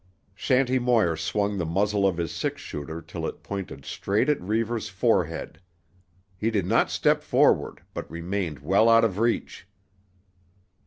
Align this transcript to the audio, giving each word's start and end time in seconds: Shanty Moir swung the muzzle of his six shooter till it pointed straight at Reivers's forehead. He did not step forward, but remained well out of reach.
Shanty 0.33 0.79
Moir 0.79 1.15
swung 1.15 1.59
the 1.59 1.63
muzzle 1.65 2.07
of 2.07 2.17
his 2.17 2.31
six 2.31 2.59
shooter 2.59 3.03
till 3.03 3.27
it 3.27 3.43
pointed 3.43 3.85
straight 3.85 4.29
at 4.29 4.41
Reivers's 4.41 4.89
forehead. 4.89 5.61
He 6.35 6.49
did 6.49 6.65
not 6.65 6.89
step 6.89 7.21
forward, 7.21 7.83
but 7.93 8.09
remained 8.09 8.61
well 8.63 8.89
out 8.89 9.03
of 9.05 9.19
reach. 9.19 9.67